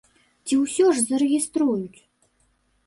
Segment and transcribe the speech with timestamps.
[0.49, 1.99] Ці ўсё ж зарэгіструюць?